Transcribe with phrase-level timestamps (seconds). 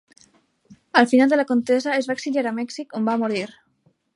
[1.01, 3.45] Al final de la contesa es va exiliar a Mèxic, on va morir.